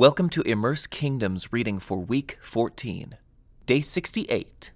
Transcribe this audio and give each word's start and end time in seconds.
Welcome 0.00 0.30
to 0.30 0.40
Immerse 0.48 0.86
Kingdoms 0.86 1.52
reading 1.52 1.78
for 1.78 1.98
week 1.98 2.38
14, 2.40 3.18
day 3.66 3.80
68. 3.82 4.70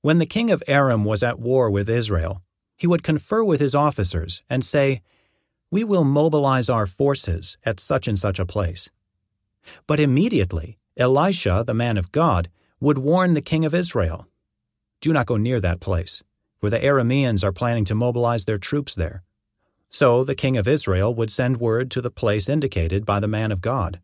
When 0.00 0.16
the 0.16 0.24
king 0.24 0.50
of 0.50 0.62
Aram 0.66 1.04
was 1.04 1.22
at 1.22 1.38
war 1.38 1.70
with 1.70 1.90
Israel, 1.90 2.42
he 2.74 2.86
would 2.86 3.02
confer 3.02 3.44
with 3.44 3.60
his 3.60 3.74
officers 3.74 4.42
and 4.48 4.64
say, 4.64 5.02
We 5.70 5.84
will 5.84 6.04
mobilize 6.04 6.70
our 6.70 6.86
forces 6.86 7.58
at 7.66 7.80
such 7.80 8.08
and 8.08 8.18
such 8.18 8.38
a 8.38 8.46
place. 8.46 8.88
But 9.86 10.00
immediately, 10.00 10.78
Elisha, 10.96 11.62
the 11.66 11.74
man 11.74 11.98
of 11.98 12.10
God, 12.10 12.48
would 12.80 12.96
warn 12.96 13.34
the 13.34 13.42
king 13.42 13.66
of 13.66 13.74
Israel 13.74 14.26
Do 15.02 15.12
not 15.12 15.26
go 15.26 15.36
near 15.36 15.60
that 15.60 15.80
place, 15.80 16.22
for 16.58 16.70
the 16.70 16.78
Arameans 16.78 17.44
are 17.44 17.52
planning 17.52 17.84
to 17.84 17.94
mobilize 17.94 18.46
their 18.46 18.56
troops 18.56 18.94
there. 18.94 19.22
So 19.88 20.22
the 20.24 20.34
king 20.34 20.56
of 20.56 20.68
Israel 20.68 21.14
would 21.14 21.30
send 21.30 21.58
word 21.58 21.90
to 21.92 22.00
the 22.00 22.10
place 22.10 22.48
indicated 22.48 23.06
by 23.06 23.20
the 23.20 23.28
man 23.28 23.50
of 23.50 23.60
God. 23.60 24.00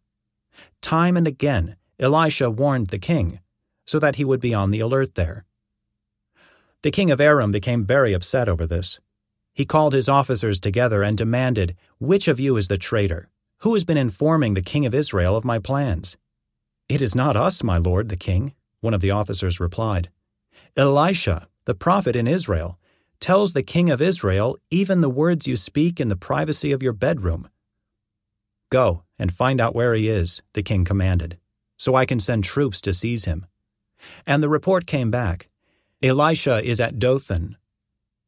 Time 0.81 1.17
and 1.17 1.27
again, 1.27 1.77
Elisha 1.99 2.51
warned 2.51 2.89
the 2.89 2.99
king, 2.99 3.41
so 3.85 3.99
that 3.99 4.17
he 4.17 4.25
would 4.25 4.41
be 4.41 4.55
on 4.55 4.71
the 4.71 4.81
alert 4.81 5.15
there. 5.15 5.45
The 6.83 6.91
king 6.91 7.11
of 7.11 7.21
Aram 7.21 7.53
became 7.53 7.87
very 7.87 8.13
upset 8.13 8.49
over 8.49 8.67
this. 8.67 9.01
He 9.55 9.65
called 9.65 9.95
his 9.95 10.09
officers 10.09 10.59
together 10.59 11.03
and 11.03 11.17
demanded, 11.17 11.77
Which 11.99 12.29
of 12.29 12.41
you 12.41 12.57
is 12.57 12.69
the 12.69 12.79
traitor? 12.79 13.29
Who 13.59 13.73
has 13.75 13.85
been 13.85 13.97
informing 13.97 14.55
the 14.55 14.63
king 14.63 14.85
of 14.85 14.95
Israel 14.95 15.37
of 15.37 15.45
my 15.45 15.59
plans? 15.59 16.17
It 16.89 17.01
is 17.01 17.15
not 17.15 17.37
us, 17.37 17.63
my 17.63 17.79
lord, 17.79 18.09
the 18.09 18.17
king, 18.17 18.55
one 18.81 18.93
of 18.93 19.01
the 19.01 19.11
officers 19.11 19.61
replied. 19.61 20.11
Elisha, 20.77 21.49
the 21.65 21.75
prophet 21.75 22.17
in 22.17 22.27
Israel, 22.27 22.79
tells 23.21 23.53
the 23.53 23.63
king 23.63 23.91
of 23.91 24.03
Israel 24.03 24.57
even 24.71 25.01
the 25.01 25.09
words 25.09 25.47
you 25.47 25.57
speak 25.57 26.01
in 26.01 26.09
the 26.09 26.17
privacy 26.17 26.73
of 26.73 26.83
your 26.83 26.93
bedroom. 26.93 27.49
Go 28.71 29.05
and 29.19 29.33
find 29.33 29.61
out 29.61 29.75
where 29.75 29.95
he 29.95 30.09
is, 30.09 30.43
the 30.53 30.63
king 30.63 30.85
commanded, 30.85 31.39
so 31.77 31.95
I 31.95 32.07
can 32.07 32.21
send 32.21 32.45
troops 32.45 32.81
to 32.83 32.93
seize 32.93 33.25
him. 33.25 33.47
And 34.27 34.43
the 34.43 34.49
report 34.49 34.87
came 34.87 35.11
back 35.11 35.49
Elisha 36.03 36.63
is 36.63 36.81
at 36.81 36.99
Dothan. 36.99 37.57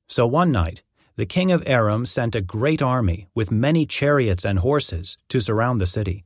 So 0.09 0.27
one 0.27 0.51
night, 0.51 0.83
the 1.17 1.27
king 1.27 1.51
of 1.51 1.63
Aram 1.67 2.07
sent 2.07 2.35
a 2.35 2.41
great 2.41 2.81
army 2.81 3.29
with 3.35 3.51
many 3.51 3.87
chariots 3.87 4.45
and 4.45 4.61
horses 4.61 5.19
to 5.29 5.41
surround 5.41 5.81
the 5.81 5.87
city. 5.87 6.25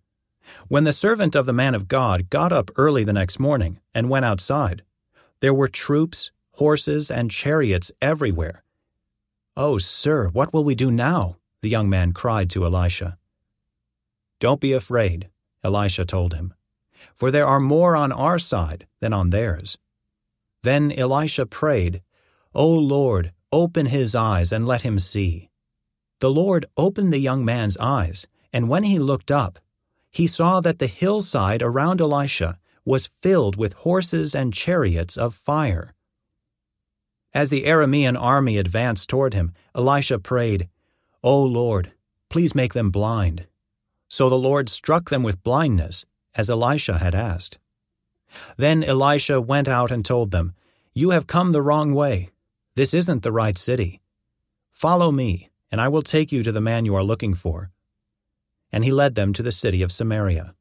When 0.69 0.85
the 0.85 0.93
servant 0.93 1.35
of 1.35 1.47
the 1.47 1.53
man 1.53 1.75
of 1.75 1.89
God 1.89 2.31
got 2.31 2.53
up 2.53 2.71
early 2.77 3.05
the 3.05 3.13
next 3.13 3.39
morning 3.39 3.81
and 3.95 4.11
went 4.11 4.25
outside, 4.25 4.83
there 5.41 5.55
were 5.55 5.69
troops 5.69 6.31
horses, 6.61 7.11
and 7.11 7.31
chariots 7.31 7.91
everywhere. 8.03 8.63
Oh, 9.57 9.79
sir, 9.79 10.29
what 10.29 10.53
will 10.53 10.63
we 10.63 10.75
do 10.75 10.91
now? 10.91 11.37
the 11.63 11.69
young 11.69 11.89
man 11.89 12.13
cried 12.13 12.49
to 12.51 12.65
Elisha. 12.65 13.19
Don't 14.39 14.61
be 14.61 14.73
afraid, 14.73 15.29
Elisha 15.65 16.05
told 16.05 16.35
him, 16.35 16.55
for 17.15 17.31
there 17.31 17.47
are 17.47 17.61
more 17.61 17.97
on 17.97 18.13
our 18.13 18.39
side 18.39 18.87
than 19.01 19.13
on 19.13 19.31
theirs. 19.31 19.79
Then 20.63 20.93
Elisha 20.93 21.47
prayed, 21.47 22.03
O 22.55 22.69
Lord, 22.69 23.33
open 23.53 23.87
his 23.87 24.15
eyes 24.15 24.53
and 24.53 24.67
let 24.67 24.83
him 24.83 24.99
see. 24.99 25.51
The 26.21 26.31
Lord 26.31 26.67
opened 26.77 27.13
the 27.13 27.19
young 27.29 27.45
man's 27.45 27.77
eyes, 27.79 28.27
and 28.53 28.69
when 28.69 28.85
he 28.85 28.99
looked 28.99 29.31
up, 29.31 29.59
he 30.11 30.27
saw 30.27 30.61
that 30.61 30.79
the 30.79 30.87
hillside 30.87 31.63
around 31.63 32.01
Elisha 32.01 32.59
was 32.85 33.07
filled 33.07 33.57
with 33.57 33.85
horses 33.85 34.35
and 34.35 34.53
chariots 34.53 35.17
of 35.17 35.35
fire. 35.35 35.95
As 37.33 37.51
the 37.51 37.65
Aramean 37.65 38.21
army 38.21 38.59
advanced 38.59 39.09
toward 39.09 39.35
him, 39.35 39.53
Elisha 39.75 40.19
prayed, 40.19 40.69
O 41.23 41.43
Lord, 41.43 41.93
please 42.29 42.55
make 42.55 42.75
them 42.75 42.91
blind. 42.91 43.47
So 44.09 44.29
the 44.29 44.39
Lord 44.39 44.69
struck 44.69 45.11
them 45.11 45.23
with 45.23 45.43
blindness, 45.43 46.05
as 46.35 46.51
Elisha 46.51 46.99
had 46.99 47.15
asked. 47.15 47.59
Then 48.57 48.83
Elisha 48.83 49.41
went 49.41 49.69
out 49.69 49.91
and 49.91 50.05
told 50.05 50.31
them, 50.31 50.55
You 50.93 51.11
have 51.11 51.27
come 51.27 51.53
the 51.53 51.63
wrong 51.63 51.95
way. 51.95 52.31
This 52.75 52.95
isn't 52.95 53.23
the 53.23 53.33
right 53.33 53.59
city. 53.59 54.01
Follow 54.71 55.13
me, 55.13 55.51
and 55.71 55.81
I 55.81 55.89
will 55.89 56.03
take 56.03 56.33
you 56.33 56.43
to 56.43 56.53
the 56.53 56.61
man 56.61 56.85
you 56.85 56.95
are 56.95 57.05
looking 57.05 57.35
for. 57.35 57.71
And 58.73 58.85
he 58.85 58.91
led 58.91 59.15
them 59.15 59.33
to 59.35 59.43
the 59.43 59.53
city 59.53 59.83
of 59.83 59.93
Samaria. 59.93 60.55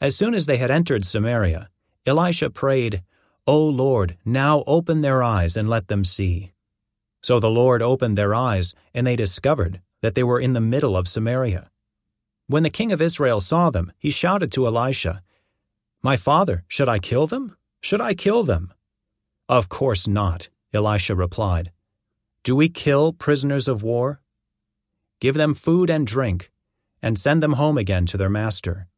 As 0.00 0.16
soon 0.16 0.34
as 0.34 0.46
they 0.46 0.56
had 0.56 0.70
entered 0.70 1.04
Samaria, 1.04 1.68
Elisha 2.06 2.50
prayed, 2.50 3.02
O 3.46 3.66
Lord, 3.66 4.16
now 4.24 4.64
open 4.66 5.02
their 5.02 5.22
eyes 5.22 5.54
and 5.54 5.68
let 5.68 5.88
them 5.88 6.02
see. 6.02 6.52
So 7.22 7.38
the 7.38 7.50
Lord 7.50 7.82
opened 7.82 8.16
their 8.16 8.34
eyes, 8.34 8.74
and 8.94 9.06
they 9.06 9.16
discovered 9.16 9.82
that 10.00 10.14
they 10.14 10.22
were 10.22 10.40
in 10.40 10.54
the 10.54 10.62
middle 10.62 10.96
of 10.96 11.08
Samaria. 11.08 11.70
When 12.46 12.62
the 12.62 12.70
king 12.70 12.90
of 12.90 13.02
Israel 13.02 13.40
saw 13.40 13.68
them, 13.68 13.92
he 13.98 14.10
shouted 14.10 14.50
to 14.52 14.66
Elisha, 14.66 15.22
My 16.02 16.16
father, 16.16 16.64
should 16.68 16.88
I 16.88 16.98
kill 16.98 17.26
them? 17.26 17.56
Should 17.82 18.00
I 18.00 18.14
kill 18.14 18.44
them? 18.44 18.72
Of 19.46 19.68
course 19.68 20.08
not, 20.08 20.48
Elisha 20.72 21.14
replied. 21.14 21.70
Do 22.44 22.56
we 22.56 22.70
kill 22.70 23.12
prisoners 23.12 23.68
of 23.68 23.82
war? 23.82 24.20
Give 25.20 25.34
them 25.34 25.52
food 25.54 25.90
and 25.90 26.06
drink, 26.06 26.50
and 27.02 27.18
send 27.18 27.42
them 27.42 27.54
home 27.54 27.76
again 27.76 28.06
to 28.06 28.16
their 28.16 28.30
master. 28.30 28.88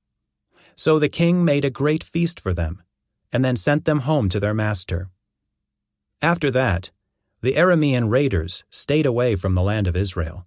So 0.76 1.00
the 1.00 1.08
king 1.08 1.44
made 1.44 1.64
a 1.64 1.70
great 1.70 2.04
feast 2.04 2.38
for 2.38 2.54
them 2.54 2.82
and 3.32 3.44
then 3.44 3.56
sent 3.56 3.84
them 3.84 4.00
home 4.00 4.28
to 4.28 4.41
their 4.41 4.54
master. 4.54 5.09
After 6.22 6.50
that, 6.50 6.91
the 7.42 7.54
Aramean 7.54 8.10
raiders 8.10 8.64
stayed 8.70 9.06
away 9.06 9.37
from 9.37 9.54
the 9.54 9.62
land 9.62 9.87
of 9.87 9.97
Israel. 9.97 10.47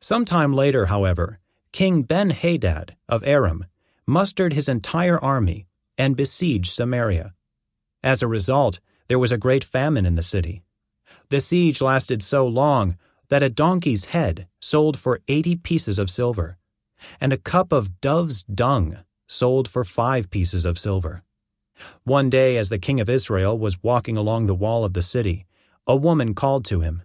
Some 0.00 0.24
time 0.24 0.52
later, 0.52 0.86
however, 0.86 1.38
King 1.72 2.02
Ben 2.02 2.30
Hadad 2.30 2.96
of 3.08 3.22
Aram 3.26 3.66
mustered 4.06 4.52
his 4.52 4.68
entire 4.68 5.18
army 5.18 5.66
and 5.96 6.16
besieged 6.16 6.70
Samaria. 6.72 7.34
As 8.02 8.22
a 8.22 8.28
result, 8.28 8.80
there 9.08 9.18
was 9.18 9.32
a 9.32 9.38
great 9.38 9.64
famine 9.64 10.06
in 10.06 10.14
the 10.14 10.22
city. 10.22 10.62
The 11.30 11.40
siege 11.40 11.80
lasted 11.80 12.22
so 12.22 12.46
long 12.46 12.96
that 13.28 13.42
a 13.42 13.50
donkey's 13.50 14.06
head 14.06 14.48
sold 14.60 14.98
for 14.98 15.20
eighty 15.28 15.56
pieces 15.56 15.98
of 15.98 16.10
silver, 16.10 16.58
and 17.20 17.32
a 17.32 17.38
cup 17.38 17.72
of 17.72 18.00
dove's 18.00 18.42
dung 18.44 18.98
sold 19.28 19.68
for 19.68 19.84
five 19.84 20.30
pieces 20.30 20.64
of 20.64 20.78
silver. 20.78 21.22
One 22.02 22.28
day, 22.28 22.56
as 22.56 22.70
the 22.70 22.78
king 22.78 22.98
of 22.98 23.08
Israel 23.08 23.56
was 23.56 23.82
walking 23.82 24.16
along 24.16 24.46
the 24.46 24.54
wall 24.54 24.84
of 24.84 24.94
the 24.94 25.02
city, 25.02 25.46
a 25.86 25.94
woman 25.94 26.34
called 26.34 26.64
to 26.64 26.80
him, 26.80 27.02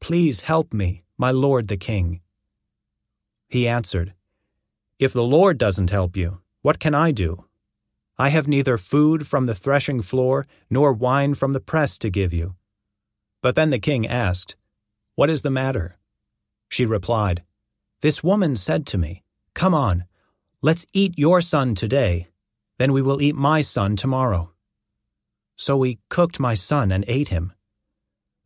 Please 0.00 0.40
help 0.40 0.74
me, 0.74 1.04
my 1.16 1.30
lord 1.30 1.68
the 1.68 1.76
king. 1.76 2.20
He 3.48 3.68
answered, 3.68 4.14
If 4.98 5.12
the 5.12 5.22
Lord 5.22 5.58
doesn't 5.58 5.90
help 5.90 6.16
you, 6.16 6.40
what 6.62 6.80
can 6.80 6.94
I 6.94 7.12
do? 7.12 7.44
I 8.18 8.30
have 8.30 8.48
neither 8.48 8.78
food 8.78 9.26
from 9.26 9.46
the 9.46 9.54
threshing 9.54 10.02
floor 10.02 10.46
nor 10.70 10.92
wine 10.92 11.34
from 11.34 11.52
the 11.52 11.60
press 11.60 11.98
to 11.98 12.10
give 12.10 12.32
you. 12.32 12.56
But 13.42 13.54
then 13.54 13.70
the 13.70 13.78
king 13.78 14.06
asked, 14.06 14.56
What 15.14 15.30
is 15.30 15.42
the 15.42 15.50
matter? 15.50 15.98
She 16.68 16.86
replied, 16.86 17.42
This 18.00 18.24
woman 18.24 18.56
said 18.56 18.86
to 18.86 18.98
me, 18.98 19.22
Come 19.54 19.74
on, 19.74 20.04
Let's 20.64 20.86
eat 20.92 21.18
your 21.18 21.40
son 21.40 21.74
today, 21.74 22.28
then 22.78 22.92
we 22.92 23.02
will 23.02 23.20
eat 23.20 23.34
my 23.34 23.62
son 23.62 23.96
tomorrow. 23.96 24.52
So 25.56 25.76
we 25.76 25.98
cooked 26.08 26.38
my 26.38 26.54
son 26.54 26.92
and 26.92 27.04
ate 27.08 27.30
him. 27.30 27.52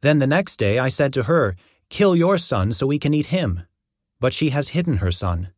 Then 0.00 0.18
the 0.18 0.26
next 0.26 0.56
day 0.56 0.78
I 0.78 0.88
said 0.88 1.12
to 1.12 1.24
her, 1.24 1.56
Kill 1.90 2.16
your 2.16 2.38
son 2.38 2.72
so 2.72 2.86
we 2.86 2.98
can 2.98 3.12
eat 3.12 3.26
him. 3.26 3.64
But 4.18 4.32
she 4.32 4.48
has 4.48 4.70
hidden 4.70 4.96
her 4.96 5.10
son. 5.10 5.50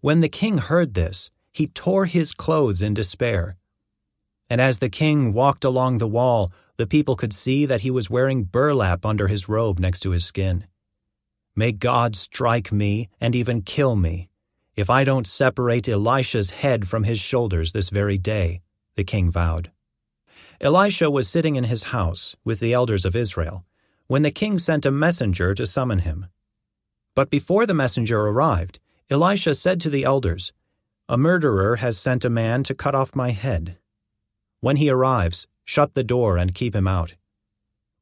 When 0.00 0.20
the 0.20 0.28
king 0.28 0.58
heard 0.58 0.94
this, 0.94 1.32
he 1.52 1.66
tore 1.66 2.04
his 2.04 2.30
clothes 2.30 2.80
in 2.80 2.94
despair. 2.94 3.56
And 4.48 4.60
as 4.60 4.78
the 4.78 4.88
king 4.88 5.32
walked 5.32 5.64
along 5.64 5.98
the 5.98 6.06
wall, 6.06 6.52
the 6.76 6.86
people 6.86 7.16
could 7.16 7.32
see 7.32 7.66
that 7.66 7.80
he 7.80 7.90
was 7.90 8.08
wearing 8.08 8.44
burlap 8.44 9.04
under 9.04 9.26
his 9.26 9.48
robe 9.48 9.80
next 9.80 9.98
to 10.00 10.10
his 10.10 10.24
skin. 10.24 10.68
May 11.56 11.72
God 11.72 12.14
strike 12.14 12.70
me 12.70 13.08
and 13.20 13.34
even 13.34 13.62
kill 13.62 13.96
me 13.96 14.30
if 14.76 14.90
I 14.90 15.04
don't 15.04 15.26
separate 15.26 15.88
Elisha's 15.88 16.50
head 16.50 16.86
from 16.86 17.04
his 17.04 17.18
shoulders 17.18 17.72
this 17.72 17.88
very 17.88 18.18
day, 18.18 18.60
the 18.94 19.04
king 19.04 19.30
vowed. 19.30 19.70
Elisha 20.60 21.10
was 21.10 21.28
sitting 21.28 21.56
in 21.56 21.64
his 21.64 21.84
house 21.84 22.36
with 22.44 22.60
the 22.60 22.72
elders 22.72 23.04
of 23.04 23.16
Israel 23.16 23.64
when 24.06 24.22
the 24.22 24.30
king 24.30 24.58
sent 24.58 24.86
a 24.86 24.90
messenger 24.90 25.54
to 25.54 25.66
summon 25.66 26.00
him. 26.00 26.26
But 27.14 27.30
before 27.30 27.66
the 27.66 27.74
messenger 27.74 28.20
arrived, 28.20 28.78
Elisha 29.10 29.54
said 29.54 29.80
to 29.80 29.90
the 29.90 30.04
elders, 30.04 30.52
A 31.08 31.16
murderer 31.16 31.76
has 31.76 31.98
sent 31.98 32.24
a 32.24 32.30
man 32.30 32.62
to 32.64 32.74
cut 32.74 32.94
off 32.94 33.16
my 33.16 33.30
head. 33.30 33.78
When 34.60 34.76
he 34.76 34.90
arrives, 34.90 35.46
shut 35.64 35.94
the 35.94 36.04
door 36.04 36.36
and 36.36 36.54
keep 36.54 36.74
him 36.74 36.86
out. 36.86 37.14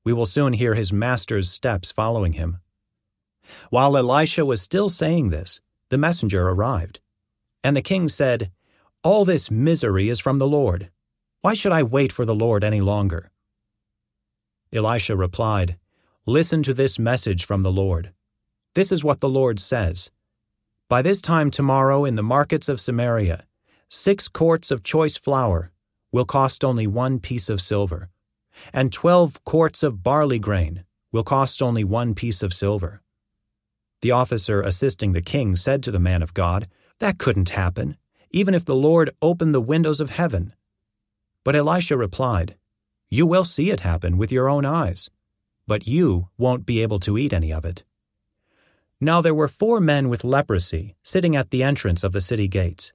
We 0.04 0.12
will 0.12 0.26
soon 0.26 0.52
hear 0.52 0.74
his 0.74 0.92
master's 0.92 1.50
steps 1.50 1.90
following 1.90 2.34
him. 2.34 2.58
While 3.70 3.96
Elisha 3.96 4.44
was 4.44 4.60
still 4.60 4.88
saying 4.88 5.30
this, 5.30 5.60
the 5.94 5.98
messenger 5.98 6.48
arrived. 6.48 6.98
And 7.62 7.76
the 7.76 7.80
king 7.80 8.08
said, 8.08 8.50
All 9.04 9.24
this 9.24 9.48
misery 9.48 10.08
is 10.08 10.18
from 10.18 10.40
the 10.40 10.48
Lord. 10.48 10.90
Why 11.40 11.54
should 11.54 11.70
I 11.70 11.84
wait 11.84 12.10
for 12.10 12.24
the 12.24 12.34
Lord 12.34 12.64
any 12.64 12.80
longer? 12.80 13.30
Elisha 14.72 15.14
replied, 15.14 15.78
Listen 16.26 16.64
to 16.64 16.74
this 16.74 16.98
message 16.98 17.44
from 17.44 17.62
the 17.62 17.70
Lord. 17.70 18.12
This 18.74 18.90
is 18.90 19.04
what 19.04 19.20
the 19.20 19.28
Lord 19.28 19.60
says 19.60 20.10
By 20.88 21.00
this 21.00 21.20
time 21.20 21.48
tomorrow 21.48 22.04
in 22.04 22.16
the 22.16 22.24
markets 22.24 22.68
of 22.68 22.80
Samaria, 22.80 23.46
six 23.88 24.26
quarts 24.26 24.72
of 24.72 24.82
choice 24.82 25.16
flour 25.16 25.70
will 26.10 26.24
cost 26.24 26.64
only 26.64 26.88
one 26.88 27.20
piece 27.20 27.48
of 27.48 27.60
silver, 27.60 28.10
and 28.72 28.92
twelve 28.92 29.44
quarts 29.44 29.84
of 29.84 30.02
barley 30.02 30.40
grain 30.40 30.84
will 31.12 31.22
cost 31.22 31.62
only 31.62 31.84
one 31.84 32.16
piece 32.16 32.42
of 32.42 32.52
silver. 32.52 33.00
The 34.04 34.10
officer 34.10 34.60
assisting 34.60 35.14
the 35.14 35.22
king 35.22 35.56
said 35.56 35.82
to 35.82 35.90
the 35.90 35.98
man 35.98 36.22
of 36.22 36.34
God, 36.34 36.68
That 36.98 37.16
couldn't 37.16 37.48
happen, 37.48 37.96
even 38.32 38.52
if 38.52 38.66
the 38.66 38.74
Lord 38.74 39.08
opened 39.22 39.54
the 39.54 39.62
windows 39.62 39.98
of 39.98 40.10
heaven. 40.10 40.52
But 41.42 41.56
Elisha 41.56 41.96
replied, 41.96 42.56
You 43.08 43.26
will 43.26 43.44
see 43.44 43.70
it 43.70 43.80
happen 43.80 44.18
with 44.18 44.30
your 44.30 44.46
own 44.46 44.66
eyes, 44.66 45.08
but 45.66 45.88
you 45.88 46.28
won't 46.36 46.66
be 46.66 46.82
able 46.82 46.98
to 46.98 47.16
eat 47.16 47.32
any 47.32 47.50
of 47.50 47.64
it. 47.64 47.82
Now 49.00 49.22
there 49.22 49.34
were 49.34 49.48
four 49.48 49.80
men 49.80 50.10
with 50.10 50.22
leprosy 50.22 50.96
sitting 51.02 51.34
at 51.34 51.48
the 51.48 51.62
entrance 51.62 52.04
of 52.04 52.12
the 52.12 52.20
city 52.20 52.46
gates. 52.46 52.92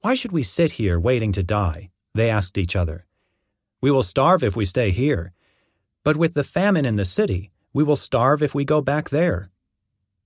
Why 0.00 0.14
should 0.14 0.32
we 0.32 0.42
sit 0.42 0.72
here 0.72 0.98
waiting 0.98 1.30
to 1.34 1.44
die? 1.44 1.92
They 2.16 2.28
asked 2.28 2.58
each 2.58 2.74
other. 2.74 3.06
We 3.80 3.92
will 3.92 4.02
starve 4.02 4.42
if 4.42 4.56
we 4.56 4.64
stay 4.64 4.90
here, 4.90 5.34
but 6.02 6.16
with 6.16 6.34
the 6.34 6.42
famine 6.42 6.84
in 6.84 6.96
the 6.96 7.04
city, 7.04 7.52
we 7.72 7.84
will 7.84 7.94
starve 7.94 8.42
if 8.42 8.56
we 8.56 8.64
go 8.64 8.82
back 8.82 9.10
there. 9.10 9.51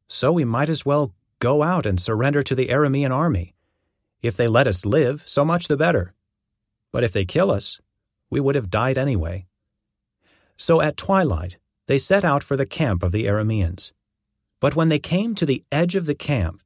So 0.09 0.33
we 0.33 0.45
might 0.45 0.69
as 0.69 0.87
well 0.87 1.13
go 1.39 1.63
out 1.63 1.87
and 1.87 2.01
surrender 2.01 2.43
to 2.43 2.55
the 2.55 2.69
Aramean 2.69 3.11
army. 3.11 3.55
If 4.23 4.37
they 4.37 4.49
let 4.49 4.67
us 4.67 4.85
live, 4.85 5.23
so 5.27 5.45
much 5.45 5.69
the 5.69 5.77
better. 5.77 6.15
But 6.93 7.05
if 7.05 7.13
they 7.13 7.25
kill 7.25 7.51
us, 7.51 7.81
we 8.31 8.41
would 8.41 8.55
have 8.55 8.71
died 8.71 8.99
anyway. 8.99 9.47
So 10.57 10.81
at 10.81 10.97
twilight, 10.97 11.59
they 11.87 11.99
set 11.99 12.25
out 12.25 12.43
for 12.43 12.57
the 12.57 12.67
camp 12.67 13.03
of 13.03 13.13
the 13.13 13.27
Arameans. 13.27 13.93
But 14.61 14.75
when 14.75 14.89
they 14.89 14.99
came 14.99 15.35
to 15.35 15.47
the 15.47 15.65
edge 15.71 15.95
of 15.95 16.07
the 16.07 16.15
camp, 16.15 16.61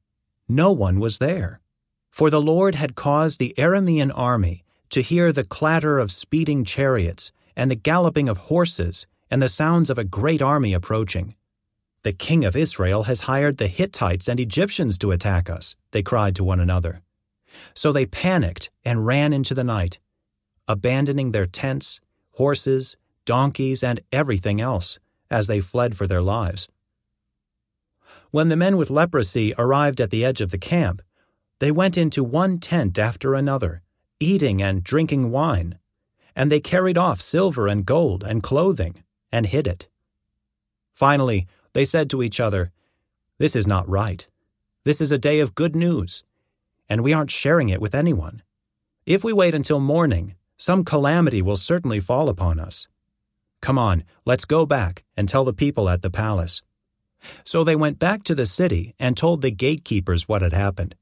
no 0.47 0.71
one 0.71 0.99
was 0.99 1.17
there. 1.17 1.61
For 2.09 2.29
the 2.29 2.41
Lord 2.41 2.75
had 2.75 2.95
caused 2.95 3.39
the 3.39 3.53
Aramean 3.57 4.11
army 4.15 4.63
to 4.89 5.01
hear 5.01 5.31
the 5.31 5.45
clatter 5.45 5.99
of 5.99 6.11
speeding 6.11 6.65
chariots, 6.65 7.31
and 7.55 7.69
the 7.69 7.75
galloping 7.75 8.27
of 8.27 8.37
horses, 8.37 9.07
and 9.29 9.41
the 9.41 9.49
sounds 9.49 9.89
of 9.89 9.97
a 9.97 10.03
great 10.03 10.41
army 10.41 10.73
approaching. 10.73 11.35
The 12.03 12.13
king 12.13 12.45
of 12.45 12.55
Israel 12.55 13.03
has 13.03 13.21
hired 13.21 13.57
the 13.57 13.67
Hittites 13.67 14.27
and 14.27 14.39
Egyptians 14.39 14.97
to 14.99 15.11
attack 15.11 15.49
us, 15.49 15.75
they 15.91 16.01
cried 16.01 16.35
to 16.35 16.43
one 16.43 16.59
another. 16.59 17.01
So 17.75 17.91
they 17.91 18.07
panicked 18.07 18.71
and 18.83 19.05
ran 19.05 19.33
into 19.33 19.53
the 19.53 19.63
night, 19.63 19.99
abandoning 20.67 21.31
their 21.31 21.45
tents, 21.45 22.01
horses, 22.31 22.97
donkeys, 23.25 23.83
and 23.83 23.99
everything 24.11 24.59
else 24.59 24.97
as 25.29 25.45
they 25.45 25.59
fled 25.59 25.95
for 25.95 26.07
their 26.07 26.23
lives. 26.23 26.67
When 28.31 28.49
the 28.49 28.55
men 28.55 28.77
with 28.77 28.89
leprosy 28.89 29.53
arrived 29.57 30.01
at 30.01 30.09
the 30.09 30.25
edge 30.25 30.41
of 30.41 30.51
the 30.51 30.57
camp, 30.57 31.03
they 31.59 31.71
went 31.71 31.97
into 31.97 32.23
one 32.23 32.57
tent 32.57 32.97
after 32.97 33.35
another, 33.35 33.83
eating 34.19 34.59
and 34.61 34.83
drinking 34.83 35.29
wine, 35.29 35.77
and 36.35 36.51
they 36.51 36.59
carried 36.59 36.97
off 36.97 37.21
silver 37.21 37.67
and 37.67 37.85
gold 37.85 38.23
and 38.23 38.41
clothing 38.41 39.03
and 39.31 39.45
hid 39.45 39.67
it. 39.67 39.87
Finally, 40.91 41.47
they 41.73 41.85
said 41.85 42.09
to 42.09 42.23
each 42.23 42.39
other, 42.39 42.71
This 43.37 43.55
is 43.55 43.67
not 43.67 43.87
right. 43.89 44.27
This 44.83 45.01
is 45.01 45.11
a 45.11 45.17
day 45.17 45.39
of 45.39 45.55
good 45.55 45.75
news, 45.75 46.23
and 46.89 47.03
we 47.03 47.13
aren't 47.13 47.31
sharing 47.31 47.69
it 47.69 47.81
with 47.81 47.95
anyone. 47.95 48.41
If 49.05 49.23
we 49.23 49.33
wait 49.33 49.53
until 49.53 49.79
morning, 49.79 50.35
some 50.57 50.83
calamity 50.83 51.41
will 51.41 51.57
certainly 51.57 51.99
fall 51.99 52.29
upon 52.29 52.59
us. 52.59 52.87
Come 53.61 53.77
on, 53.77 54.03
let's 54.25 54.45
go 54.45 54.65
back 54.65 55.03
and 55.15 55.29
tell 55.29 55.43
the 55.43 55.53
people 55.53 55.87
at 55.87 56.01
the 56.01 56.09
palace. 56.09 56.61
So 57.43 57.63
they 57.63 57.75
went 57.75 57.99
back 57.99 58.23
to 58.23 58.35
the 58.35 58.45
city 58.45 58.95
and 58.99 59.15
told 59.15 59.41
the 59.41 59.51
gatekeepers 59.51 60.27
what 60.27 60.41
had 60.41 60.53
happened. 60.53 60.95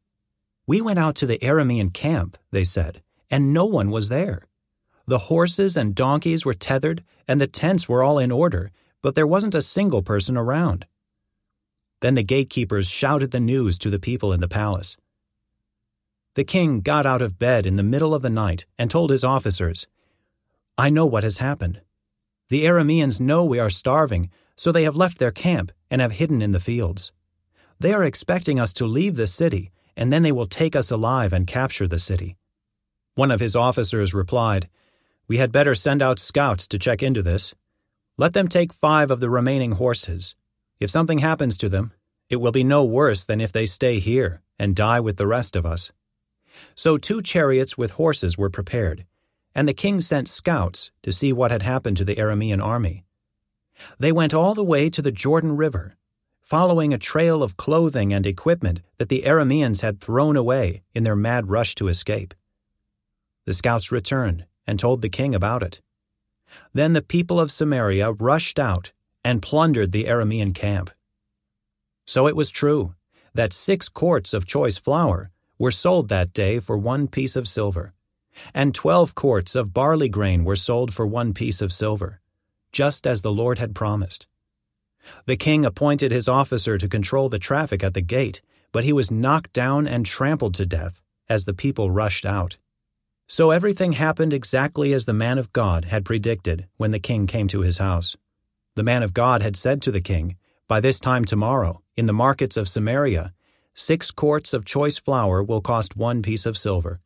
We 0.68 0.82
went 0.82 1.00
out 1.00 1.16
to 1.16 1.26
the 1.26 1.40
Aramean 1.40 1.94
camp, 1.94 2.38
they 2.52 2.64
said, 2.64 3.02
and 3.32 3.54
no 3.54 3.66
one 3.66 3.90
was 3.90 4.10
there. 4.10 4.44
The 5.08 5.18
horses 5.18 5.76
and 5.76 5.96
donkeys 5.96 6.46
were 6.46 6.54
tethered, 6.54 7.04
and 7.28 7.40
the 7.40 7.48
tents 7.48 7.90
were 7.90 8.04
all 8.04 8.20
in 8.20 8.32
order, 8.32 8.72
but 9.02 9.16
there 9.16 9.28
wasn't 9.28 9.56
a 9.56 9.62
single 9.62 10.02
person 10.02 10.38
around. 10.38 10.86
Then 12.02 12.16
the 12.16 12.24
gatekeepers 12.24 12.90
shouted 12.90 13.32
the 13.32 13.40
news 13.40 13.78
to 13.80 13.90
the 13.90 14.00
people 14.00 14.32
in 14.32 14.40
the 14.40 14.48
palace. 14.48 14.98
The 16.36 16.44
king 16.44 16.82
got 16.82 17.06
out 17.06 17.22
of 17.22 17.40
bed 17.40 17.66
in 17.66 17.76
the 17.76 17.84
middle 17.84 18.14
of 18.14 18.22
the 18.22 18.30
night 18.30 18.66
and 18.78 18.90
told 18.90 19.10
his 19.10 19.24
officers, 19.24 19.88
I 20.78 20.90
know 20.90 21.06
what 21.06 21.24
has 21.24 21.40
happened. 21.40 21.82
The 22.50 22.64
Arameans 22.64 23.20
know 23.20 23.44
we 23.44 23.60
are 23.60 23.70
starving, 23.70 24.30
so 24.56 24.72
they 24.72 24.84
have 24.84 24.96
left 24.96 25.20
their 25.20 25.32
camp 25.32 25.72
and 25.92 26.02
have 26.02 26.14
hidden 26.14 26.42
in 26.42 26.52
the 26.52 26.60
fields. 26.60 27.12
They 27.80 27.94
are 27.94 28.04
expecting 28.04 28.60
us 28.60 28.74
to 28.74 28.86
leave 28.86 29.16
the 29.16 29.28
city, 29.28 29.72
and 29.96 30.12
then 30.12 30.24
they 30.24 30.32
will 30.32 30.46
take 30.46 30.76
us 30.76 30.92
alive 30.92 31.34
and 31.34 31.46
capture 31.46 31.88
the 31.88 32.00
city. 32.00 32.38
One 33.16 33.32
of 33.32 33.40
his 33.40 33.56
officers 33.56 34.14
replied, 34.14 34.70
We 35.28 35.38
had 35.38 35.52
better 35.52 35.76
send 35.76 36.02
out 36.02 36.20
scouts 36.20 36.68
to 36.70 36.80
check 36.80 37.04
into 37.04 37.22
this. 37.22 37.54
Let 38.20 38.34
them 38.34 38.50
take 38.50 38.74
five 38.74 39.12
of 39.12 39.22
the 39.22 39.30
remaining 39.30 39.72
horses. 39.72 40.36
If 40.78 40.90
something 40.90 41.20
happens 41.20 41.58
to 41.60 41.70
them, 41.70 41.94
it 42.30 42.36
will 42.36 42.52
be 42.52 42.66
no 42.66 42.84
worse 42.84 43.26
than 43.26 43.40
if 43.40 43.54
they 43.54 43.66
stay 43.66 44.00
here 44.00 44.42
and 44.60 44.76
die 44.76 45.00
with 45.00 45.16
the 45.16 45.26
rest 45.26 45.56
of 45.56 45.66
us. 45.66 45.94
So 46.76 46.98
two 46.98 47.22
chariots 47.22 47.78
with 47.78 47.92
horses 47.92 48.38
were 48.38 48.50
prepared, 48.50 49.06
and 49.56 49.70
the 49.70 49.74
king 49.74 50.02
sent 50.02 50.28
scouts 50.28 50.92
to 51.04 51.14
see 51.14 51.32
what 51.32 51.52
had 51.52 51.62
happened 51.62 51.96
to 51.96 52.04
the 52.04 52.18
Aramean 52.18 52.62
army. 52.62 53.06
They 54.00 54.12
went 54.12 54.34
all 54.34 54.54
the 54.54 54.66
way 54.66 54.90
to 54.90 55.02
the 55.02 55.14
Jordan 55.14 55.56
River, 55.56 55.96
following 56.42 56.94
a 56.94 56.98
trail 56.98 57.42
of 57.42 57.56
clothing 57.56 58.12
and 58.12 58.28
equipment 58.28 58.82
that 58.98 59.08
the 59.08 59.24
Arameans 59.26 59.80
had 59.80 60.02
thrown 60.02 60.36
away 60.36 60.84
in 60.94 61.06
their 61.06 61.16
mad 61.16 61.50
rush 61.50 61.74
to 61.76 61.88
escape. 61.88 62.34
The 63.46 63.54
scouts 63.54 63.94
returned 63.94 64.46
and 64.68 64.78
told 64.78 65.02
the 65.02 65.08
king 65.08 65.34
about 65.34 65.64
it. 65.64 65.80
Then 66.74 66.94
the 66.94 67.02
people 67.02 67.40
of 67.40 67.52
Samaria 67.52 68.12
rushed 68.14 68.60
out 68.60 68.92
and 69.24 69.42
plundered 69.42 69.92
the 69.92 70.06
Aramean 70.06 70.54
camp. 70.54 70.90
So 72.06 72.28
it 72.28 72.36
was 72.36 72.50
true 72.50 72.96
that 73.34 73.54
six 73.54 73.90
quarts 73.90 74.34
of 74.34 74.46
choice 74.46 74.78
flour 74.78 75.32
were 75.58 75.72
sold 75.72 76.10
that 76.10 76.34
day 76.34 76.60
for 76.60 76.78
one 76.78 77.08
piece 77.08 77.36
of 77.36 77.48
silver, 77.48 77.94
and 78.54 78.74
twelve 78.74 79.14
quarts 79.14 79.56
of 79.56 79.74
barley 79.74 80.10
grain 80.10 80.44
were 80.44 80.56
sold 80.56 80.94
for 80.94 81.06
one 81.06 81.34
piece 81.34 81.62
of 81.62 81.72
silver 81.72 82.22
just 82.72 83.08
as 83.08 83.22
the 83.22 83.32
Lord 83.32 83.58
had 83.58 83.76
promised. 83.76 84.28
The 85.26 85.38
king 85.38 85.66
appointed 85.66 86.12
his 86.12 86.28
officer 86.28 86.78
to 86.78 86.88
control 86.88 87.30
the 87.30 87.40
traffic 87.40 87.84
at 87.84 87.94
the 87.94 88.02
gate, 88.02 88.42
but 88.72 88.84
he 88.84 88.94
was 88.94 89.12
knocked 89.12 89.54
down 89.54 89.88
and 89.88 90.06
trampled 90.06 90.54
to 90.56 90.66
death 90.66 91.02
as 91.28 91.46
the 91.46 91.54
people 91.54 91.90
rushed 91.90 92.26
out. 92.26 92.58
So 93.32 93.52
everything 93.52 93.92
happened 93.92 94.34
exactly 94.34 94.92
as 94.92 95.06
the 95.06 95.14
man 95.14 95.38
of 95.38 95.54
God 95.54 95.86
had 95.86 96.04
predicted 96.04 96.66
when 96.78 96.90
the 96.90 97.00
king 97.00 97.28
came 97.28 97.48
to 97.50 97.62
his 97.62 97.78
house. 97.78 98.18
The 98.74 98.82
man 98.82 99.04
of 99.04 99.14
God 99.14 99.44
had 99.44 99.56
said 99.56 99.84
to 99.84 99.92
the 99.92 100.02
king, 100.02 100.36
By 100.68 100.80
this 100.80 101.00
time 101.00 101.26
tomorrow, 101.26 101.84
in 101.96 102.08
the 102.08 102.12
markets 102.12 102.58
of 102.58 102.68
Samaria, 102.68 103.32
six 103.76 104.10
quarts 104.10 104.52
of 104.52 104.66
choice 104.66 104.98
flour 104.98 105.44
will 105.44 105.62
cost 105.62 105.96
one 105.96 106.24
piece 106.24 106.48
of 106.48 106.58
silver, 106.58 107.02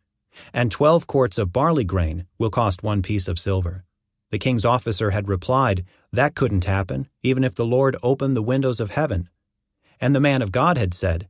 and 0.53 0.72
twelve 0.72 1.08
quarts 1.08 1.38
of 1.38 1.51
barley 1.51 1.84
grain 1.84 2.25
will 2.38 2.50
cost 2.50 2.84
one 2.84 3.01
piece 3.01 3.27
of 3.27 3.38
silver. 3.38 3.84
The 4.32 4.39
king's 4.39 4.63
officer 4.63 5.12
had 5.12 5.27
replied, 5.27 5.84
That 6.13 6.36
couldn't 6.36 6.63
happen, 6.63 7.10
even 7.22 7.44
if 7.44 7.53
the 7.53 7.65
Lord 7.65 7.98
opened 8.01 8.38
the 8.38 8.42
windows 8.42 8.80
of 8.80 8.92
heaven. 8.92 9.27
And 10.00 10.15
the 10.15 10.22
man 10.22 10.42
of 10.42 10.53
God 10.53 10.77
had 10.77 10.94
said, 10.94 11.27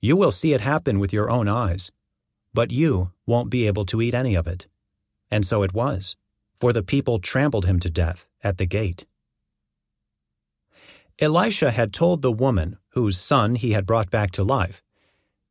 You 0.00 0.16
will 0.16 0.32
see 0.32 0.52
it 0.52 0.60
happen 0.60 0.98
with 0.98 1.12
your 1.12 1.30
own 1.30 1.46
eyes, 1.46 1.92
but 2.54 2.70
you 2.70 3.10
won't 3.26 3.50
be 3.50 3.66
able 3.66 3.84
to 3.84 4.00
eat 4.00 4.14
any 4.14 4.34
of 4.34 4.46
it. 4.46 4.66
And 5.30 5.44
so 5.44 5.62
it 5.62 5.74
was, 5.74 6.16
for 6.54 6.72
the 6.72 6.82
people 6.82 7.18
trampled 7.18 7.66
him 7.66 7.80
to 7.80 7.90
death 7.90 8.28
at 8.42 8.58
the 8.58 8.66
gate. 8.66 9.06
Elisha 11.18 11.70
had 11.72 11.92
told 11.92 12.22
the 12.22 12.32
woman, 12.32 12.78
whose 12.90 13.18
son 13.18 13.56
he 13.56 13.72
had 13.72 13.86
brought 13.86 14.10
back 14.10 14.30
to 14.32 14.42
life, 14.42 14.82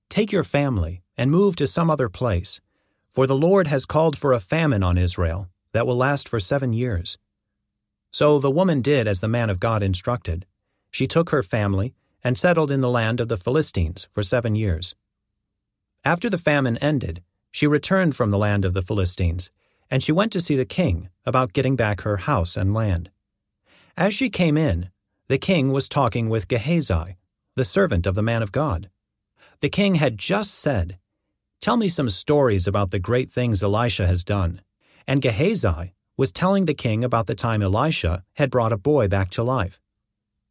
Take 0.09 0.31
your 0.31 0.43
family 0.43 1.03
and 1.17 1.31
move 1.31 1.55
to 1.57 1.67
some 1.67 1.89
other 1.89 2.09
place, 2.09 2.61
for 3.09 3.27
the 3.27 3.35
Lord 3.35 3.67
has 3.67 3.85
called 3.85 4.17
for 4.17 4.33
a 4.33 4.39
famine 4.39 4.83
on 4.83 4.97
Israel 4.97 5.49
that 5.71 5.85
will 5.85 5.97
last 5.97 6.29
for 6.29 6.39
seven 6.39 6.73
years. 6.73 7.17
So 8.11 8.39
the 8.39 8.51
woman 8.51 8.81
did 8.81 9.07
as 9.07 9.21
the 9.21 9.27
man 9.27 9.49
of 9.49 9.59
God 9.59 9.81
instructed. 9.81 10.45
She 10.91 11.07
took 11.07 11.31
her 11.31 11.43
family 11.43 11.93
and 12.23 12.37
settled 12.37 12.71
in 12.71 12.81
the 12.81 12.89
land 12.89 13.19
of 13.19 13.27
the 13.27 13.37
Philistines 13.37 14.07
for 14.11 14.21
seven 14.21 14.55
years. 14.55 14.95
After 16.05 16.29
the 16.29 16.37
famine 16.37 16.77
ended, 16.77 17.23
she 17.49 17.65
returned 17.65 18.15
from 18.15 18.29
the 18.29 18.37
land 18.37 18.65
of 18.65 18.73
the 18.73 18.81
Philistines, 18.81 19.51
and 19.89 20.03
she 20.03 20.11
went 20.11 20.31
to 20.33 20.41
see 20.41 20.55
the 20.55 20.65
king 20.65 21.09
about 21.25 21.53
getting 21.53 21.75
back 21.75 22.01
her 22.01 22.17
house 22.17 22.57
and 22.57 22.73
land. 22.73 23.09
As 23.95 24.13
she 24.13 24.29
came 24.29 24.57
in, 24.57 24.89
the 25.27 25.37
king 25.37 25.71
was 25.71 25.87
talking 25.87 26.29
with 26.29 26.47
Gehazi, 26.47 27.15
the 27.55 27.63
servant 27.63 28.05
of 28.05 28.15
the 28.15 28.23
man 28.23 28.41
of 28.41 28.51
God. 28.51 28.89
The 29.61 29.69
king 29.69 29.95
had 29.95 30.17
just 30.17 30.55
said, 30.55 30.97
Tell 31.61 31.77
me 31.77 31.87
some 31.87 32.09
stories 32.09 32.67
about 32.67 32.91
the 32.91 32.99
great 32.99 33.31
things 33.31 33.63
Elisha 33.63 34.05
has 34.05 34.25
done. 34.25 34.61
And 35.07 35.21
Gehazi 35.21 35.93
was 36.17 36.33
telling 36.33 36.65
the 36.65 36.73
king 36.73 37.03
about 37.03 37.27
the 37.27 37.35
time 37.35 37.61
Elisha 37.61 38.23
had 38.33 38.51
brought 38.51 38.73
a 38.73 38.77
boy 38.77 39.07
back 39.07 39.29
to 39.31 39.43
life. 39.43 39.79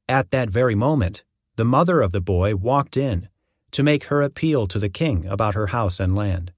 At 0.09 0.31
that 0.31 0.49
very 0.49 0.75
moment, 0.75 1.25
the 1.57 1.65
mother 1.65 2.01
of 2.01 2.13
the 2.13 2.23
boy 2.23 2.57
walked 2.57 2.97
in, 2.97 3.29
to 3.73 3.83
make 3.83 4.05
her 4.05 4.23
appeal 4.23 4.67
to 4.69 4.79
the 4.79 4.89
king 4.89 5.27
about 5.27 5.55
her 5.55 5.69
house 5.69 5.99
and 5.99 6.15
land. 6.15 6.53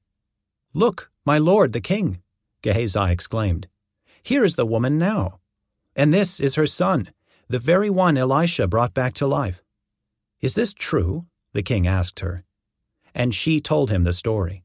Look, 0.73 1.11
my 1.25 1.39
lord 1.39 1.73
the 1.73 1.81
king, 1.81 2.21
Gehazi 2.63 3.11
exclaimed. 3.11 3.69
Here 4.23 4.45
is 4.45 4.57
the 4.57 4.67
woman 4.67 4.99
now. 4.99 5.39
And 5.97 6.13
this 6.13 6.41
is 6.41 6.57
her 6.57 6.67
son, 6.67 7.11
the 7.49 7.59
very 7.59 7.91
one 7.91 8.17
Elisha 8.17 8.67
brought 8.67 8.95
back 8.95 9.15
to 9.15 9.27
life. 9.27 9.63
Is 10.41 10.55
this 10.55 10.75
true? 10.75 11.27
the 11.53 11.63
king 11.63 11.87
asked 11.87 12.21
her. 12.21 12.45
And 13.15 13.35
she 13.35 13.61
told 13.61 13.91
him 13.91 14.05
the 14.05 14.13
story. 14.13 14.65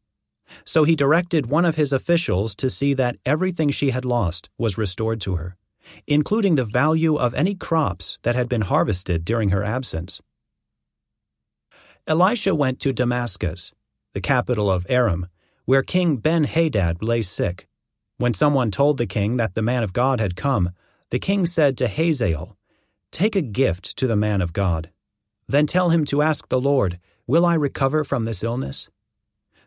So 0.66 0.84
he 0.84 0.96
directed 0.96 1.46
one 1.46 1.66
of 1.66 1.76
his 1.76 1.94
officials 1.94 2.56
to 2.56 2.70
see 2.70 2.94
that 2.96 3.18
everything 3.26 3.70
she 3.70 3.92
had 3.92 4.06
lost 4.06 4.50
was 4.58 4.78
restored 4.78 5.22
to 5.22 5.36
her, 5.36 5.56
including 6.08 6.56
the 6.56 6.66
value 6.66 7.16
of 7.16 7.34
any 7.34 7.54
crops 7.54 8.18
that 8.24 8.36
had 8.36 8.50
been 8.50 8.62
harvested 8.62 9.24
during 9.24 9.50
her 9.50 9.64
absence. 9.64 10.22
Elisha 12.10 12.56
went 12.56 12.80
to 12.80 12.92
Damascus, 12.92 13.72
the 14.14 14.20
capital 14.20 14.72
of 14.72 14.84
Aram, 14.90 15.28
where 15.66 15.84
King 15.84 16.18
Ben 16.18 16.46
Hadad 16.46 17.04
lay 17.04 17.22
sick. 17.22 17.68
When 18.18 18.34
someone 18.34 18.72
told 18.72 18.98
the 18.98 19.06
king 19.06 19.38
that 19.38 19.54
the 19.54 19.62
man 19.62 19.84
of 19.84 19.94
God 19.94 20.20
had 20.20 20.36
come, 20.36 20.72
the 21.12 21.20
king 21.20 21.46
said 21.46 21.78
to 21.78 21.88
Hazael, 21.88 22.58
Take 23.12 23.36
a 23.36 23.44
gift 23.44 23.96
to 23.98 24.08
the 24.08 24.16
man 24.16 24.42
of 24.42 24.54
God. 24.54 24.90
Then 25.48 25.68
tell 25.68 25.90
him 25.90 26.04
to 26.06 26.24
ask 26.24 26.48
the 26.48 26.60
Lord, 26.60 27.00
Will 27.28 27.46
I 27.46 27.54
recover 27.54 28.04
from 28.04 28.26
this 28.26 28.44
illness? 28.44 28.90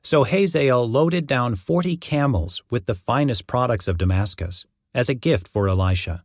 So 0.02 0.24
Hazael 0.24 0.84
loaded 0.88 1.28
down 1.28 1.54
forty 1.54 1.96
camels 1.96 2.60
with 2.70 2.86
the 2.86 2.96
finest 2.96 3.46
products 3.46 3.86
of 3.86 3.98
Damascus 3.98 4.66
as 4.92 5.08
a 5.08 5.14
gift 5.14 5.46
for 5.46 5.68
Elisha. 5.68 6.24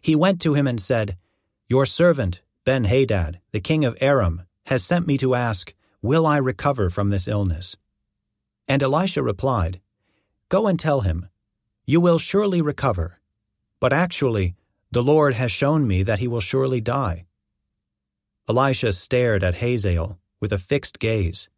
He 0.00 0.16
went 0.16 0.40
to 0.40 0.54
him 0.54 0.66
and 0.66 0.80
said, 0.80 1.18
Your 1.68 1.84
servant, 1.84 2.40
Ben 2.64 2.84
Hadad, 2.84 3.40
the 3.50 3.60
king 3.60 3.84
of 3.84 3.98
Aram, 4.00 4.46
has 4.66 4.84
sent 4.84 5.06
me 5.06 5.18
to 5.18 5.34
ask, 5.34 5.74
Will 6.00 6.26
I 6.26 6.36
recover 6.36 6.90
from 6.90 7.10
this 7.10 7.28
illness? 7.28 7.76
And 8.68 8.82
Elisha 8.82 9.22
replied, 9.22 9.80
Go 10.48 10.66
and 10.66 10.78
tell 10.78 11.02
him, 11.02 11.28
You 11.86 12.00
will 12.00 12.18
surely 12.18 12.60
recover. 12.60 13.20
But 13.80 13.92
actually, 13.92 14.54
the 14.90 15.02
Lord 15.02 15.34
has 15.34 15.50
shown 15.50 15.86
me 15.86 16.02
that 16.02 16.18
he 16.18 16.28
will 16.28 16.40
surely 16.40 16.80
die. 16.80 17.26
Elisha 18.48 18.92
stared 18.92 19.42
at 19.42 19.56
Hazael 19.56 20.18
with 20.40 20.52
a 20.52 20.58
fixed 20.58 20.98
gaze 20.98 21.48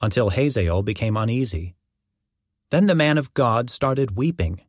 until 0.00 0.30
Hazael 0.30 0.82
became 0.82 1.16
uneasy. 1.16 1.74
Then 2.70 2.86
the 2.86 2.94
man 2.94 3.16
of 3.16 3.32
God 3.34 3.70
started 3.70 4.16
weeping. 4.16 4.60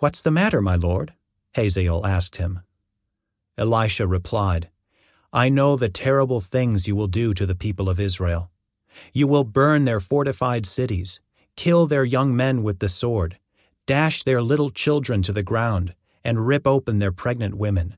What's 0.00 0.22
the 0.22 0.30
matter, 0.30 0.60
my 0.60 0.74
lord? 0.74 1.14
Hazael 1.54 2.04
asked 2.04 2.36
him. 2.36 2.60
Elisha 3.56 4.06
replied, 4.06 4.68
I 5.32 5.48
know 5.48 5.76
the 5.76 5.88
terrible 5.88 6.40
things 6.40 6.88
you 6.88 6.96
will 6.96 7.06
do 7.06 7.32
to 7.34 7.46
the 7.46 7.54
people 7.54 7.88
of 7.88 8.00
Israel. 8.00 8.50
You 9.12 9.28
will 9.28 9.44
burn 9.44 9.84
their 9.84 10.00
fortified 10.00 10.66
cities, 10.66 11.20
kill 11.54 11.86
their 11.86 12.04
young 12.04 12.34
men 12.34 12.64
with 12.64 12.80
the 12.80 12.88
sword, 12.88 13.38
dash 13.86 14.24
their 14.24 14.42
little 14.42 14.70
children 14.70 15.22
to 15.22 15.32
the 15.32 15.44
ground, 15.44 15.94
and 16.24 16.48
rip 16.48 16.66
open 16.66 16.98
their 16.98 17.12
pregnant 17.12 17.56
women. 17.56 17.96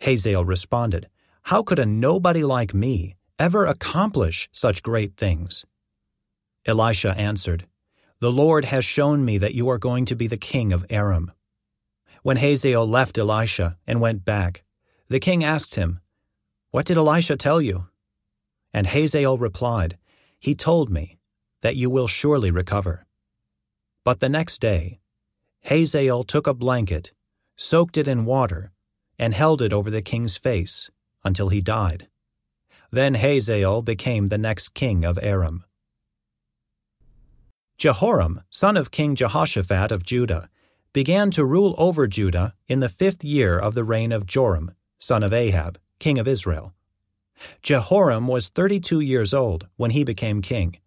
Hazael 0.00 0.46
responded, 0.46 1.08
How 1.42 1.62
could 1.62 1.78
a 1.78 1.84
nobody 1.84 2.42
like 2.42 2.72
me 2.72 3.16
ever 3.38 3.66
accomplish 3.66 4.48
such 4.50 4.82
great 4.82 5.14
things? 5.14 5.66
Elisha 6.64 7.14
answered, 7.18 7.66
The 8.20 8.32
Lord 8.32 8.64
has 8.64 8.84
shown 8.84 9.26
me 9.26 9.36
that 9.38 9.54
you 9.54 9.68
are 9.68 9.78
going 9.78 10.06
to 10.06 10.16
be 10.16 10.26
the 10.26 10.38
king 10.38 10.72
of 10.72 10.86
Aram. 10.88 11.32
When 12.22 12.38
Hazael 12.38 12.88
left 12.88 13.18
Elisha 13.18 13.76
and 13.86 14.00
went 14.00 14.24
back, 14.24 14.64
the 15.08 15.20
king 15.20 15.44
asked 15.44 15.74
him, 15.74 16.00
What 16.70 16.86
did 16.86 16.96
Elisha 16.96 17.36
tell 17.36 17.60
you? 17.60 17.88
And 18.72 18.86
Hazael 18.86 19.38
replied, 19.38 19.98
He 20.38 20.54
told 20.54 20.90
me 20.90 21.18
that 21.62 21.76
you 21.76 21.88
will 21.88 22.06
surely 22.06 22.50
recover. 22.50 23.06
But 24.04 24.20
the 24.20 24.28
next 24.28 24.60
day, 24.60 25.00
Hazael 25.62 26.22
took 26.22 26.46
a 26.46 26.54
blanket, 26.54 27.12
soaked 27.56 27.96
it 27.96 28.06
in 28.06 28.24
water, 28.24 28.72
and 29.18 29.34
held 29.34 29.62
it 29.62 29.72
over 29.72 29.90
the 29.90 30.02
king's 30.02 30.36
face 30.36 30.90
until 31.24 31.48
he 31.48 31.60
died. 31.60 32.08
Then 32.90 33.14
Hazael 33.14 33.82
became 33.82 34.28
the 34.28 34.38
next 34.38 34.74
king 34.74 35.04
of 35.04 35.18
Aram. 35.22 35.64
Jehoram, 37.78 38.42
son 38.48 38.76
of 38.76 38.90
King 38.90 39.14
Jehoshaphat 39.14 39.90
of 39.90 40.04
Judah, 40.04 40.48
began 40.92 41.30
to 41.32 41.44
rule 41.44 41.74
over 41.76 42.06
Judah 42.06 42.54
in 42.68 42.80
the 42.80 42.88
fifth 42.88 43.22
year 43.22 43.58
of 43.58 43.74
the 43.74 43.84
reign 43.84 44.12
of 44.12 44.24
Joram, 44.24 44.72
son 44.98 45.22
of 45.22 45.32
Ahab, 45.32 45.78
king 45.98 46.18
of 46.18 46.28
Israel. 46.28 46.72
Jehoram 47.62 48.28
was 48.28 48.48
thirty 48.48 48.80
two 48.80 49.00
years 49.00 49.34
old 49.34 49.66
when 49.76 49.90
he 49.90 50.04
became 50.04 50.40
king, 50.42 50.78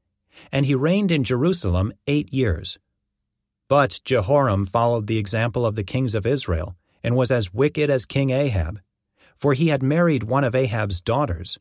and 0.51 0.65
he 0.65 0.75
reigned 0.75 1.11
in 1.11 1.23
Jerusalem 1.23 1.93
eight 2.07 2.33
years. 2.33 2.79
But 3.67 4.01
Jehoram 4.03 4.65
followed 4.65 5.07
the 5.07 5.19
example 5.19 5.65
of 5.65 5.75
the 5.75 5.83
kings 5.83 6.15
of 6.15 6.25
Israel 6.25 6.75
and 7.03 7.15
was 7.15 7.31
as 7.31 7.53
wicked 7.53 7.89
as 7.89 8.05
King 8.05 8.31
Ahab, 8.31 8.81
for 9.35 9.53
he 9.53 9.67
had 9.67 9.83
married 9.83 10.23
one 10.23 10.43
of 10.43 10.55
Ahab's 10.55 11.01
daughters. 11.01 11.59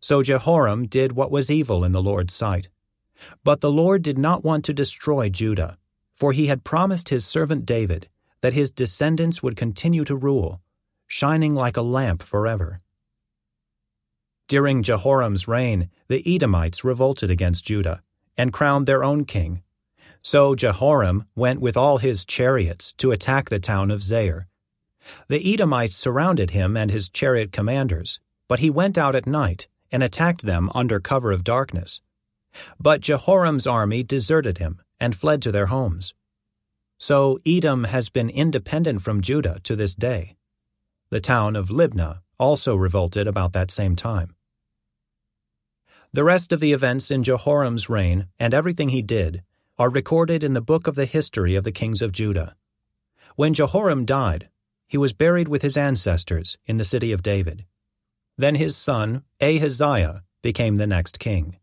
So 0.00 0.22
Jehoram 0.22 0.86
did 0.86 1.12
what 1.12 1.30
was 1.30 1.50
evil 1.50 1.84
in 1.84 1.92
the 1.92 2.02
Lord's 2.02 2.34
sight. 2.34 2.68
But 3.44 3.60
the 3.60 3.70
Lord 3.70 4.02
did 4.02 4.18
not 4.18 4.44
want 4.44 4.64
to 4.66 4.74
destroy 4.74 5.28
Judah, 5.28 5.78
for 6.12 6.32
he 6.32 6.48
had 6.48 6.64
promised 6.64 7.08
his 7.08 7.24
servant 7.24 7.64
David 7.64 8.08
that 8.40 8.52
his 8.52 8.70
descendants 8.70 9.42
would 9.42 9.56
continue 9.56 10.04
to 10.04 10.16
rule, 10.16 10.60
shining 11.06 11.54
like 11.54 11.76
a 11.76 11.82
lamp 11.82 12.22
forever. 12.22 12.80
During 14.48 14.82
Jehoram's 14.82 15.48
reign, 15.48 15.88
the 16.08 16.22
Edomites 16.26 16.84
revolted 16.84 17.30
against 17.30 17.64
Judah 17.64 18.02
and 18.36 18.52
crowned 18.52 18.86
their 18.86 19.02
own 19.02 19.24
king. 19.24 19.62
So 20.20 20.54
Jehoram 20.54 21.26
went 21.34 21.60
with 21.60 21.76
all 21.76 21.98
his 21.98 22.24
chariots 22.24 22.92
to 22.94 23.12
attack 23.12 23.48
the 23.48 23.58
town 23.58 23.90
of 23.90 24.00
Zair. 24.00 24.44
The 25.28 25.52
Edomites 25.52 25.96
surrounded 25.96 26.50
him 26.50 26.76
and 26.76 26.90
his 26.90 27.08
chariot 27.08 27.50
commanders, 27.50 28.20
but 28.46 28.60
he 28.60 28.70
went 28.70 28.96
out 28.96 29.14
at 29.14 29.26
night 29.26 29.68
and 29.90 30.02
attacked 30.02 30.42
them 30.42 30.70
under 30.74 31.00
cover 31.00 31.32
of 31.32 31.44
darkness. 31.44 32.00
But 32.78 33.00
Jehoram's 33.00 33.66
army 33.66 34.02
deserted 34.02 34.58
him 34.58 34.80
and 35.00 35.16
fled 35.16 35.42
to 35.42 35.52
their 35.52 35.66
homes. 35.66 36.14
So 36.98 37.40
Edom 37.44 37.84
has 37.84 38.10
been 38.10 38.30
independent 38.30 39.02
from 39.02 39.22
Judah 39.22 39.58
to 39.64 39.74
this 39.74 39.94
day. 39.94 40.36
The 41.12 41.20
town 41.20 41.56
of 41.56 41.68
Libnah 41.68 42.20
also 42.38 42.74
revolted 42.74 43.26
about 43.26 43.52
that 43.52 43.70
same 43.70 43.96
time. 43.96 44.34
The 46.14 46.24
rest 46.24 46.52
of 46.52 46.60
the 46.60 46.72
events 46.72 47.10
in 47.10 47.22
Jehoram's 47.22 47.90
reign 47.90 48.28
and 48.38 48.54
everything 48.54 48.88
he 48.88 49.02
did 49.02 49.42
are 49.78 49.90
recorded 49.90 50.42
in 50.42 50.54
the 50.54 50.62
book 50.62 50.86
of 50.86 50.94
the 50.94 51.04
history 51.04 51.54
of 51.54 51.64
the 51.64 51.70
kings 51.70 52.00
of 52.00 52.12
Judah. 52.12 52.56
When 53.36 53.52
Jehoram 53.52 54.06
died, 54.06 54.48
he 54.88 54.96
was 54.96 55.12
buried 55.12 55.48
with 55.48 55.60
his 55.60 55.76
ancestors 55.76 56.56
in 56.64 56.78
the 56.78 56.82
city 56.82 57.12
of 57.12 57.22
David. 57.22 57.66
Then 58.38 58.54
his 58.54 58.74
son, 58.74 59.22
Ahaziah, 59.38 60.22
became 60.40 60.76
the 60.76 60.86
next 60.86 61.18
king. 61.18 61.58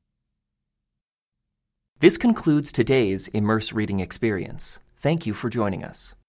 This 2.02 2.18
concludes 2.18 2.72
today's 2.72 3.30
Immerse 3.30 3.74
Reading 3.74 4.00
experience. 4.00 4.78
Thank 4.98 5.26
you 5.26 5.34
for 5.34 5.50
joining 5.50 5.84
us. 5.84 6.14